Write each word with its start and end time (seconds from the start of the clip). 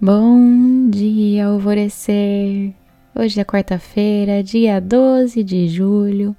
Bom 0.00 0.88
dia, 0.90 1.46
alvorecer! 1.46 2.72
Hoje 3.12 3.40
é 3.40 3.44
quarta-feira, 3.44 4.44
dia 4.44 4.80
12 4.80 5.42
de 5.42 5.66
julho. 5.66 6.36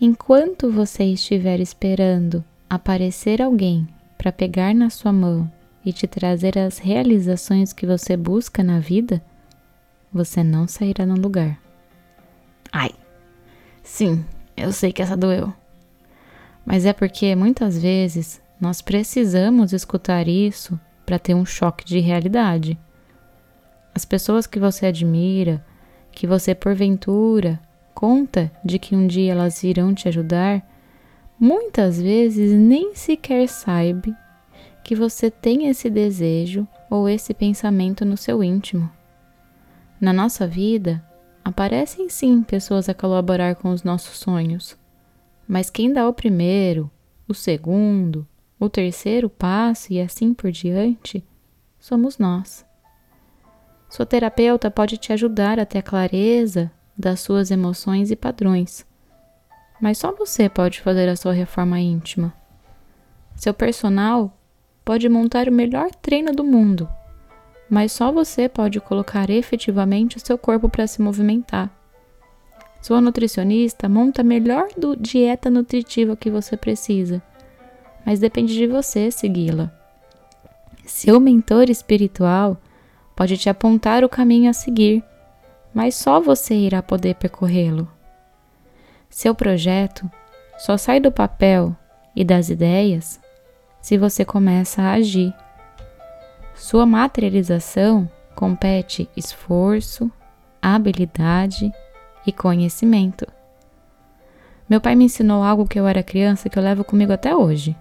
Enquanto 0.00 0.68
você 0.68 1.04
estiver 1.04 1.60
esperando 1.60 2.44
aparecer 2.68 3.40
alguém 3.40 3.86
para 4.18 4.32
pegar 4.32 4.74
na 4.74 4.90
sua 4.90 5.12
mão 5.12 5.48
e 5.84 5.92
te 5.92 6.08
trazer 6.08 6.58
as 6.58 6.78
realizações 6.78 7.72
que 7.72 7.86
você 7.86 8.16
busca 8.16 8.64
na 8.64 8.80
vida, 8.80 9.22
você 10.12 10.42
não 10.42 10.66
sairá 10.66 11.06
no 11.06 11.14
lugar. 11.14 11.62
Ai, 12.72 12.90
sim, 13.80 14.24
eu 14.56 14.72
sei 14.72 14.92
que 14.92 15.02
essa 15.02 15.16
doeu. 15.16 15.54
Mas 16.64 16.84
é 16.84 16.92
porque 16.92 17.32
muitas 17.36 17.78
vezes 17.78 18.42
nós 18.60 18.82
precisamos 18.82 19.72
escutar 19.72 20.26
isso 20.26 20.76
para 21.06 21.18
ter 21.18 21.34
um 21.34 21.46
choque 21.46 21.84
de 21.84 22.00
realidade. 22.00 22.78
As 23.94 24.04
pessoas 24.04 24.46
que 24.46 24.58
você 24.58 24.86
admira, 24.86 25.64
que 26.10 26.26
você 26.26 26.54
porventura 26.54 27.58
conta 27.94 28.52
de 28.62 28.78
que 28.78 28.94
um 28.94 29.06
dia 29.06 29.32
elas 29.32 29.64
irão 29.64 29.94
te 29.94 30.06
ajudar, 30.06 30.62
muitas 31.40 31.98
vezes 32.00 32.52
nem 32.52 32.94
sequer 32.94 33.48
sabe 33.48 34.14
que 34.84 34.94
você 34.94 35.30
tem 35.30 35.68
esse 35.68 35.88
desejo 35.88 36.68
ou 36.90 37.08
esse 37.08 37.32
pensamento 37.32 38.04
no 38.04 38.16
seu 38.16 38.44
íntimo. 38.44 38.90
Na 39.98 40.12
nossa 40.12 40.46
vida, 40.46 41.02
aparecem 41.42 42.10
sim 42.10 42.42
pessoas 42.42 42.88
a 42.88 42.94
colaborar 42.94 43.54
com 43.54 43.70
os 43.70 43.82
nossos 43.82 44.18
sonhos, 44.18 44.76
mas 45.48 45.70
quem 45.70 45.90
dá 45.90 46.06
o 46.06 46.12
primeiro, 46.12 46.90
o 47.26 47.32
segundo, 47.32 48.28
o 48.58 48.68
terceiro 48.68 49.28
passo 49.28 49.92
e 49.92 50.00
assim 50.00 50.32
por 50.32 50.50
diante 50.50 51.24
somos 51.78 52.18
nós. 52.18 52.64
Sua 53.88 54.06
terapeuta 54.06 54.70
pode 54.70 54.96
te 54.96 55.12
ajudar 55.12 55.60
a 55.60 55.66
ter 55.66 55.78
a 55.78 55.82
clareza 55.82 56.70
das 56.96 57.20
suas 57.20 57.50
emoções 57.50 58.10
e 58.10 58.16
padrões, 58.16 58.86
mas 59.80 59.98
só 59.98 60.12
você 60.12 60.48
pode 60.48 60.80
fazer 60.80 61.08
a 61.08 61.16
sua 61.16 61.32
reforma 61.32 61.78
íntima. 61.78 62.32
Seu 63.34 63.52
personal 63.52 64.36
pode 64.84 65.08
montar 65.08 65.48
o 65.48 65.52
melhor 65.52 65.90
treino 65.90 66.32
do 66.32 66.42
mundo, 66.42 66.88
mas 67.68 67.92
só 67.92 68.10
você 68.10 68.48
pode 68.48 68.80
colocar 68.80 69.28
efetivamente 69.28 70.16
o 70.16 70.20
seu 70.20 70.38
corpo 70.38 70.68
para 70.68 70.86
se 70.86 71.02
movimentar. 71.02 71.70
Sua 72.80 73.00
nutricionista 73.00 73.88
monta 73.88 74.22
a 74.22 74.24
melhor 74.24 74.68
dieta 74.98 75.50
nutritiva 75.50 76.16
que 76.16 76.30
você 76.30 76.56
precisa 76.56 77.22
mas 78.06 78.20
depende 78.20 78.54
de 78.54 78.68
você 78.68 79.10
segui-la. 79.10 79.68
Seu 80.84 81.18
mentor 81.18 81.68
espiritual 81.68 82.56
pode 83.16 83.36
te 83.36 83.50
apontar 83.50 84.04
o 84.04 84.08
caminho 84.08 84.48
a 84.48 84.52
seguir, 84.52 85.02
mas 85.74 85.96
só 85.96 86.20
você 86.20 86.54
irá 86.54 86.80
poder 86.80 87.16
percorrê-lo. 87.16 87.90
Seu 89.10 89.34
projeto 89.34 90.08
só 90.56 90.76
sai 90.76 91.00
do 91.00 91.10
papel 91.10 91.74
e 92.14 92.24
das 92.24 92.48
ideias 92.48 93.20
se 93.82 93.98
você 93.98 94.24
começa 94.24 94.82
a 94.82 94.92
agir. 94.92 95.34
Sua 96.54 96.86
materialização 96.86 98.08
compete 98.36 99.08
esforço, 99.16 100.10
habilidade 100.62 101.72
e 102.24 102.32
conhecimento. 102.32 103.26
Meu 104.68 104.80
pai 104.80 104.94
me 104.94 105.04
ensinou 105.04 105.42
algo 105.42 105.66
que 105.66 105.78
eu 105.78 105.86
era 105.86 106.02
criança 106.02 106.48
que 106.48 106.58
eu 106.58 106.62
levo 106.62 106.84
comigo 106.84 107.12
até 107.12 107.34
hoje 107.34 107.76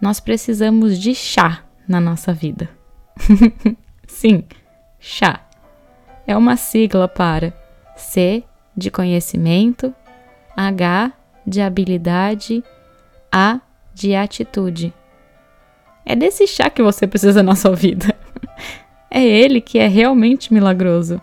nós 0.00 0.18
precisamos 0.18 0.98
de 0.98 1.14
chá 1.14 1.62
na 1.86 2.00
nossa 2.00 2.32
vida. 2.32 2.68
Sim, 4.06 4.44
chá. 4.98 5.40
É 6.26 6.36
uma 6.36 6.56
sigla 6.56 7.06
para 7.08 7.52
C 7.96 8.44
de 8.76 8.90
conhecimento, 8.90 9.94
H 10.56 11.12
de 11.46 11.60
habilidade, 11.60 12.62
A 13.30 13.60
de 13.92 14.14
atitude. 14.14 14.94
É 16.06 16.16
desse 16.16 16.46
chá 16.46 16.70
que 16.70 16.82
você 16.82 17.06
precisa 17.06 17.42
na 17.42 17.54
sua 17.54 17.74
vida. 17.74 18.14
É 19.12 19.24
ele 19.24 19.60
que 19.60 19.76
é 19.76 19.88
realmente 19.88 20.54
milagroso. 20.54 21.20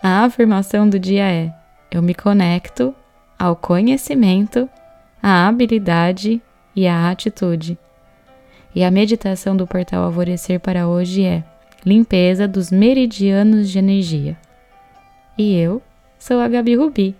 A 0.00 0.22
afirmação 0.22 0.88
do 0.88 0.96
dia 0.96 1.24
é: 1.24 1.52
eu 1.90 2.00
me 2.00 2.14
conecto 2.14 2.94
ao 3.36 3.56
conhecimento, 3.56 4.70
à 5.20 5.48
habilidade 5.48 6.40
e 6.74 6.86
a 6.86 7.10
atitude. 7.10 7.78
E 8.74 8.82
a 8.82 8.90
meditação 8.90 9.56
do 9.56 9.66
portal 9.66 10.04
Alvorecer 10.04 10.58
para 10.58 10.88
hoje 10.88 11.24
é 11.24 11.44
limpeza 11.84 12.48
dos 12.48 12.70
meridianos 12.70 13.68
de 13.68 13.78
energia. 13.78 14.36
E 15.36 15.54
eu 15.54 15.82
sou 16.18 16.40
a 16.40 16.48
Gabi 16.48 16.74
Rubi, 16.74 17.14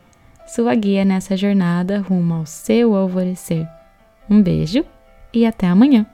sua 0.46 0.74
guia 0.74 1.04
nessa 1.04 1.36
jornada 1.36 2.00
rumo 2.00 2.34
ao 2.34 2.46
seu 2.46 2.94
alvorecer. 2.94 3.66
Um 4.30 4.42
beijo 4.42 4.84
e 5.32 5.44
até 5.44 5.66
amanhã! 5.66 6.06